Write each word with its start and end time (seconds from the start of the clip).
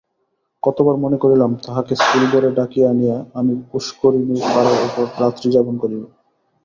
কতবার 0.63 0.95
মনে 0.95 1.17
করিলাম, 1.17 1.51
তাহাকে 1.65 1.93
স্কুলঘরে 1.95 2.49
ডাকিয়া 2.57 2.87
আনিয়া 2.89 3.17
আমি 3.39 3.53
পুষ্করিণীর 3.69 4.41
পাড়ের 4.53 4.79
উপর 4.87 5.05
রাত্রিযাপন 5.21 5.75
করিব। 5.77 6.01